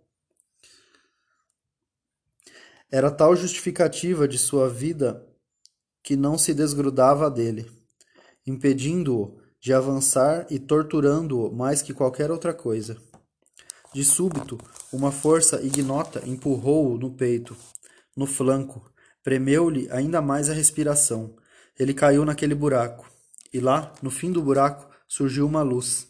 Era 2.90 3.11
tal 3.11 3.37
justificativa 3.37 4.26
de 4.26 4.37
sua 4.37 4.69
vida 4.69 5.30
que 6.02 6.16
não 6.16 6.38
se 6.38 6.54
desgrudava 6.54 7.30
dele, 7.30 7.71
impedindo-o 8.47 9.38
de 9.61 9.73
avançar 9.73 10.47
e 10.50 10.59
torturando-o 10.59 11.54
mais 11.54 11.83
que 11.83 11.92
qualquer 11.92 12.30
outra 12.30 12.54
coisa. 12.54 12.97
De 13.92 14.04
súbito, 14.04 14.59
uma 14.92 15.12
força 15.12 15.61
ignota 15.62 16.23
empurrou-o 16.26 16.97
no 16.97 17.11
peito, 17.11 17.57
no 18.16 18.26
flanco, 18.26 18.90
premeu-lhe 19.23 19.88
ainda 19.90 20.23
mais 20.23 20.49
a 20.49 20.54
respiração. 20.54 21.35
Ele 21.78 21.92
caiu 21.92 22.25
naquele 22.25 22.54
buraco, 22.54 23.11
e 23.52 23.61
lá, 23.61 23.92
no 24.02 24.11
fim 24.11 24.30
do 24.30 24.42
buraco, 24.42 24.88
surgiu 25.09 25.47
uma 25.47 25.62
luz. 25.62 26.09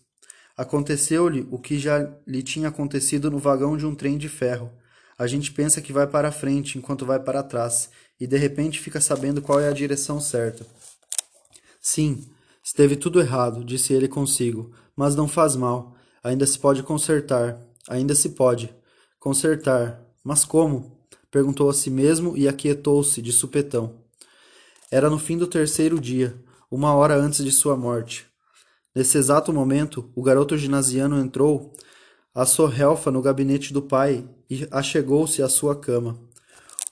Aconteceu-lhe 0.57 1.49
o 1.51 1.59
que 1.59 1.79
já 1.79 2.13
lhe 2.27 2.43
tinha 2.43 2.69
acontecido 2.69 3.31
no 3.31 3.39
vagão 3.39 3.77
de 3.77 3.87
um 3.87 3.95
trem 3.95 4.19
de 4.19 4.29
ferro. 4.29 4.71
A 5.19 5.27
gente 5.27 5.53
pensa 5.53 5.81
que 5.81 5.93
vai 5.93 6.07
para 6.07 6.31
frente 6.31 6.77
enquanto 6.77 7.07
vai 7.07 7.19
para 7.19 7.43
trás, 7.43 7.91
e 8.21 8.27
de 8.27 8.37
repente 8.37 8.79
fica 8.79 9.01
sabendo 9.01 9.41
qual 9.41 9.59
é 9.59 9.69
a 9.69 9.73
direção 9.73 10.21
certa. 10.21 10.67
Sim, 11.81 12.29
esteve 12.63 12.95
tudo 12.95 13.21
errado, 13.21 13.65
disse 13.65 13.95
ele 13.95 14.07
consigo, 14.07 14.71
mas 14.95 15.17
não 15.17 15.27
faz 15.27 15.57
mal, 15.57 15.97
ainda 16.23 16.47
se 16.47 16.59
pode 16.59 16.83
consertar, 16.83 17.59
ainda 17.89 18.15
se 18.15 18.31
pode. 18.31 18.73
Consertar. 19.19 20.01
Mas 20.23 20.45
como? 20.45 20.99
Perguntou 21.31 21.71
a 21.71 21.75
si 21.75 21.91
mesmo 21.91 22.37
e 22.37 22.47
aquietou-se 22.47 23.23
de 23.23 23.33
supetão. 23.33 23.95
Era 24.91 25.09
no 25.09 25.19
fim 25.19 25.39
do 25.39 25.47
terceiro 25.47 26.01
dia, 26.01 26.35
uma 26.71 26.95
hora 26.95 27.17
antes 27.17 27.45
de 27.45 27.51
sua 27.51 27.77
morte. 27.77 28.27
Nesse 28.95 29.17
exato 29.17 29.53
momento, 29.53 30.11
o 30.15 30.23
garoto 30.23 30.59
ginasiano 30.59 31.19
entrou 31.19 31.73
a 32.35 32.45
sorrelfa 32.45 33.11
no 33.11 33.23
gabinete 33.23 33.73
do 33.73 33.81
pai 33.81 34.29
e 34.49 34.67
achegou-se 34.71 35.43
à 35.43 35.49
sua 35.49 35.77
cama. 35.77 36.30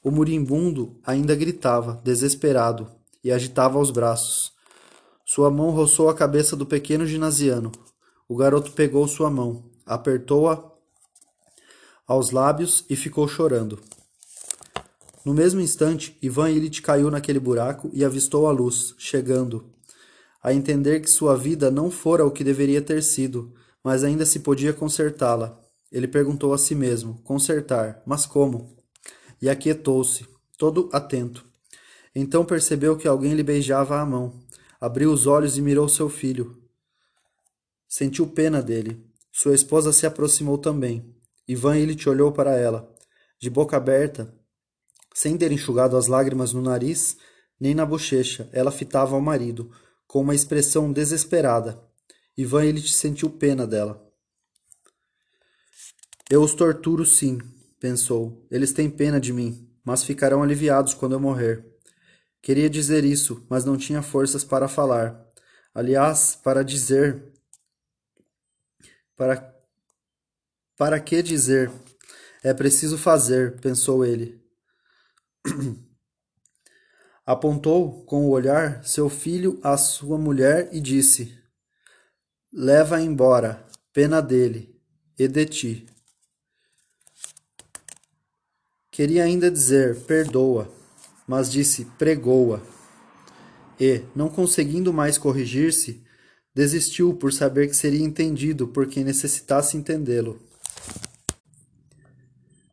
O 0.02 0.10
moribundo 0.10 0.98
ainda 1.04 1.34
gritava, 1.34 2.00
desesperado, 2.04 2.88
e 3.22 3.32
agitava 3.32 3.78
os 3.78 3.90
braços. 3.90 4.52
Sua 5.24 5.50
mão 5.50 5.70
roçou 5.70 6.08
a 6.08 6.14
cabeça 6.14 6.56
do 6.56 6.64
pequeno 6.64 7.04
ginasiano. 7.04 7.72
O 8.28 8.36
garoto 8.36 8.72
pegou 8.72 9.06
sua 9.08 9.30
mão, 9.30 9.70
apertou-a 9.84 10.72
aos 12.06 12.30
lábios 12.30 12.84
e 12.88 12.96
ficou 12.96 13.28
chorando. 13.28 13.78
No 15.24 15.34
mesmo 15.34 15.60
instante, 15.60 16.16
Ivan 16.22 16.50
Illich 16.50 16.80
caiu 16.80 17.10
naquele 17.10 17.38
buraco 17.38 17.90
e 17.92 18.04
avistou 18.04 18.46
a 18.46 18.50
luz, 18.50 18.94
chegando, 18.96 19.70
a 20.42 20.54
entender 20.54 21.00
que 21.00 21.10
sua 21.10 21.36
vida 21.36 21.70
não 21.70 21.90
fora 21.90 22.24
o 22.24 22.30
que 22.30 22.42
deveria 22.42 22.80
ter 22.80 23.02
sido, 23.02 23.52
mas 23.84 24.04
ainda 24.04 24.24
se 24.24 24.40
podia 24.40 24.72
consertá-la. 24.72 25.60
Ele 25.92 26.08
perguntou 26.08 26.54
a 26.54 26.58
si 26.58 26.74
mesmo: 26.74 27.20
consertar, 27.24 28.02
mas 28.06 28.24
como? 28.24 28.77
E 29.40 29.48
aquietou-se, 29.48 30.26
todo 30.56 30.88
atento. 30.92 31.46
Então 32.14 32.44
percebeu 32.44 32.96
que 32.96 33.06
alguém 33.06 33.34
lhe 33.34 33.42
beijava 33.42 34.00
a 34.00 34.06
mão. 34.06 34.40
Abriu 34.80 35.12
os 35.12 35.26
olhos 35.26 35.56
e 35.56 35.62
mirou 35.62 35.88
seu 35.88 36.08
filho. 36.08 36.60
Sentiu 37.86 38.26
pena 38.26 38.62
dele. 38.62 39.04
Sua 39.32 39.54
esposa 39.54 39.92
se 39.92 40.06
aproximou 40.06 40.58
também. 40.58 41.14
Ivan 41.46 41.78
Illich 41.78 42.08
olhou 42.08 42.32
para 42.32 42.56
ela, 42.56 42.92
de 43.40 43.48
boca 43.48 43.76
aberta, 43.76 44.34
sem 45.14 45.36
ter 45.38 45.50
enxugado 45.50 45.96
as 45.96 46.06
lágrimas 46.06 46.52
no 46.52 46.60
nariz 46.60 47.16
nem 47.60 47.74
na 47.74 47.84
bochecha. 47.86 48.48
Ela 48.52 48.70
fitava 48.70 49.14
ao 49.14 49.20
marido, 49.20 49.70
com 50.06 50.20
uma 50.20 50.34
expressão 50.34 50.92
desesperada. 50.92 51.82
Ivan 52.36 52.64
Illich 52.64 52.92
sentiu 52.92 53.30
pena 53.30 53.66
dela. 53.66 54.04
Eu 56.30 56.42
os 56.42 56.54
torturo 56.54 57.04
sim, 57.04 57.38
pensou. 57.80 58.46
Eles 58.50 58.72
têm 58.72 58.90
pena 58.90 59.20
de 59.20 59.32
mim, 59.32 59.68
mas 59.84 60.04
ficarão 60.04 60.42
aliviados 60.42 60.94
quando 60.94 61.12
eu 61.12 61.20
morrer. 61.20 61.64
Queria 62.40 62.70
dizer 62.70 63.04
isso, 63.04 63.46
mas 63.48 63.64
não 63.64 63.76
tinha 63.76 64.02
forças 64.02 64.44
para 64.44 64.68
falar. 64.68 65.24
Aliás, 65.74 66.34
para 66.36 66.62
dizer. 66.64 67.32
Para 69.16 69.54
para 70.76 71.00
que 71.00 71.22
dizer? 71.22 71.72
É 72.42 72.54
preciso 72.54 72.96
fazer, 72.96 73.60
pensou 73.60 74.04
ele. 74.04 74.40
Apontou 77.26 78.04
com 78.04 78.26
o 78.26 78.30
olhar 78.30 78.84
seu 78.84 79.10
filho 79.10 79.58
à 79.62 79.76
sua 79.76 80.16
mulher 80.16 80.68
e 80.72 80.80
disse: 80.80 81.36
Leva 82.52 83.00
embora, 83.00 83.66
pena 83.92 84.22
dele 84.22 84.80
e 85.18 85.26
de 85.26 85.44
ti. 85.46 85.86
Queria 88.98 89.22
ainda 89.22 89.48
dizer 89.48 89.94
perdoa, 90.08 90.68
mas 91.24 91.52
disse 91.52 91.84
pregoa. 91.84 92.60
E, 93.78 94.02
não 94.12 94.28
conseguindo 94.28 94.92
mais 94.92 95.16
corrigir-se, 95.16 96.02
desistiu 96.52 97.14
por 97.14 97.32
saber 97.32 97.68
que 97.68 97.76
seria 97.76 98.04
entendido 98.04 98.66
por 98.66 98.88
quem 98.88 99.04
necessitasse 99.04 99.76
entendê-lo. 99.76 100.42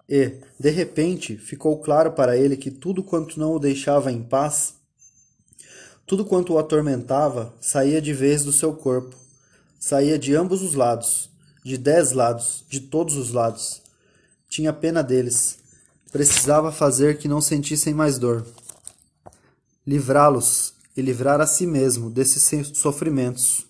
E, 0.10 0.42
de 0.60 0.72
repente, 0.72 1.38
ficou 1.38 1.80
claro 1.80 2.14
para 2.14 2.36
ele 2.36 2.58
que 2.58 2.72
tudo 2.72 3.04
quanto 3.04 3.40
não 3.40 3.54
o 3.54 3.60
deixava 3.60 4.12
em 4.12 4.24
paz, 4.24 4.74
tudo 6.08 6.26
quanto 6.26 6.54
o 6.54 6.58
atormentava, 6.58 7.54
saía 7.62 8.02
de 8.02 8.14
vez 8.14 8.44
do 8.44 8.52
seu 8.52 8.74
corpo. 8.74 9.16
Saía 9.80 10.18
de 10.18 10.36
ambos 10.36 10.64
os 10.64 10.74
lados, 10.74 11.30
de 11.64 11.78
dez 11.78 12.14
lados, 12.14 12.66
de 12.68 12.80
todos 12.80 13.16
os 13.16 13.32
lados. 13.32 13.84
Tinha 14.50 14.74
pena 14.74 15.04
deles. 15.04 15.64
Precisava 16.16 16.72
fazer 16.72 17.18
que 17.18 17.28
não 17.28 17.42
sentissem 17.42 17.94
mais 17.94 18.18
dor. 18.18 18.48
Livrá-los 19.86 20.74
e 20.96 21.02
livrar 21.02 21.42
a 21.42 21.46
si 21.46 21.68
mesmo 21.68 22.10
desses 22.10 22.70
sofrimentos. 22.78 23.68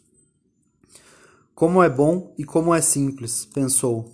Como 1.55 1.81
é 1.81 1.89
bom 1.89 2.35
e 2.37 2.43
como 2.43 2.71
é 2.71 2.81
simples, 2.81 3.45
pensou. 3.45 4.13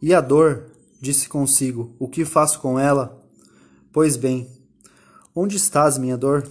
E 0.00 0.14
a 0.14 0.22
dor 0.22 0.70
disse 0.98 1.28
consigo: 1.28 1.94
O 1.98 2.08
que 2.08 2.24
faço 2.24 2.58
com 2.58 2.78
ela? 2.80 3.22
Pois 3.92 4.16
bem, 4.16 4.50
onde 5.36 5.58
estás, 5.58 5.98
minha 5.98 6.16
dor? 6.16 6.48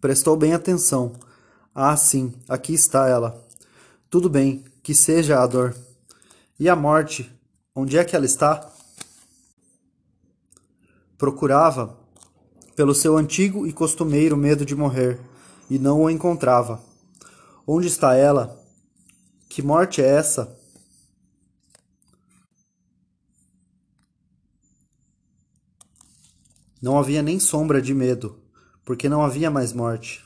Prestou 0.00 0.36
bem 0.36 0.52
atenção. 0.52 1.14
Ah, 1.74 1.96
sim, 1.96 2.32
aqui 2.48 2.72
está 2.72 3.08
ela. 3.08 3.44
Tudo 4.08 4.30
bem, 4.30 4.64
que 4.80 4.94
seja 4.94 5.42
a 5.42 5.46
dor. 5.48 5.76
E 6.56 6.68
a 6.68 6.76
morte, 6.76 7.28
onde 7.74 7.98
é 7.98 8.04
que 8.04 8.14
ela 8.14 8.26
está? 8.26 8.70
Procurava, 11.20 11.98
pelo 12.74 12.94
seu 12.94 13.14
antigo 13.14 13.66
e 13.66 13.74
costumeiro 13.74 14.38
medo 14.38 14.64
de 14.64 14.74
morrer, 14.74 15.20
e 15.68 15.78
não 15.78 16.00
o 16.00 16.08
encontrava. 16.08 16.82
Onde 17.66 17.88
está 17.88 18.14
ela? 18.14 18.58
Que 19.46 19.60
morte 19.60 20.00
é 20.00 20.06
essa? 20.06 20.58
Não 26.80 26.98
havia 26.98 27.22
nem 27.22 27.38
sombra 27.38 27.82
de 27.82 27.92
medo, 27.92 28.42
porque 28.82 29.06
não 29.06 29.22
havia 29.22 29.50
mais 29.50 29.74
morte. 29.74 30.24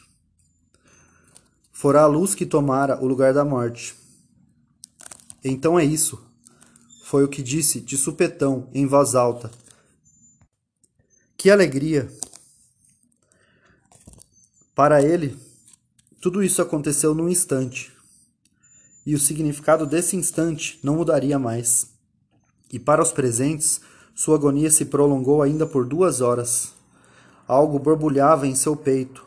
Fora 1.73 2.03
a 2.03 2.07
luz 2.07 2.37
que 2.37 2.47
tomara 2.47 3.03
o 3.03 3.09
lugar 3.09 3.35
da 3.35 3.45
morte. 3.45 3.97
Então 5.43 5.77
é 5.77 5.85
isso, 5.85 6.25
foi 7.03 7.25
o 7.25 7.29
que 7.29 7.43
disse 7.43 7.81
de 7.81 7.97
supetão 7.97 8.71
em 8.73 8.87
voz 8.87 9.17
alta. 9.17 9.64
Que 11.45 11.51
alegria! 11.51 12.11
Para 14.75 15.03
ele, 15.03 15.39
tudo 16.19 16.43
isso 16.43 16.63
aconteceu 16.63 17.15
num 17.15 17.29
instante. 17.29 17.93
E 19.05 19.15
o 19.15 19.19
significado 19.19 19.85
desse 19.85 20.17
instante 20.17 20.81
não 20.83 20.97
mudaria 20.97 21.39
mais. 21.39 21.89
E 22.73 22.79
para 22.79 23.03
os 23.03 23.13
presentes, 23.13 23.83
sua 24.15 24.37
agonia 24.37 24.71
se 24.71 24.87
prolongou 24.87 25.43
ainda 25.43 25.67
por 25.67 25.85
duas 25.85 26.23
horas. 26.23 26.73
Algo 27.47 27.79
borbulhava 27.79 28.47
em 28.47 28.55
seu 28.55 28.75
peito. 28.75 29.23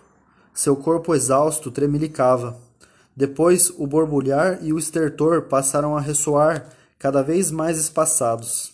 Seu 0.55 0.75
corpo 0.75 1.13
exausto 1.13 1.69
tremelicava. 1.69 2.59
Depois, 3.15 3.69
o 3.69 3.85
borbulhar 3.85 4.57
e 4.65 4.73
o 4.73 4.79
estertor 4.79 5.43
passaram 5.43 5.95
a 5.95 6.01
ressoar 6.01 6.67
cada 6.97 7.21
vez 7.21 7.51
mais 7.51 7.77
espaçados. 7.77 8.73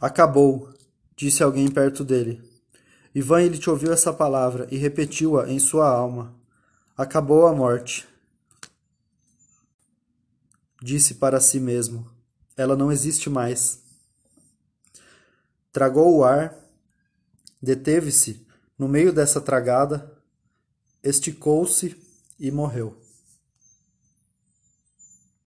Acabou, 0.00 0.72
disse 1.18 1.42
alguém 1.42 1.68
perto 1.68 2.04
dele. 2.04 2.40
Ivan 3.12 3.50
te 3.50 3.68
ouviu 3.68 3.92
essa 3.92 4.12
palavra 4.12 4.68
e 4.70 4.76
repetiu-a 4.76 5.50
em 5.50 5.58
sua 5.58 5.90
alma. 5.90 6.32
Acabou 6.96 7.48
a 7.48 7.52
morte. 7.52 8.06
Disse 10.80 11.14
para 11.14 11.40
si 11.40 11.58
mesmo: 11.58 12.08
Ela 12.56 12.76
não 12.76 12.92
existe 12.92 13.28
mais. 13.28 13.82
Tragou 15.72 16.18
o 16.18 16.24
ar, 16.24 16.54
deteve-se 17.60 18.46
no 18.78 18.86
meio 18.86 19.12
dessa 19.12 19.40
tragada, 19.40 20.16
esticou-se 21.02 21.96
e 22.38 22.48
morreu. 22.52 22.96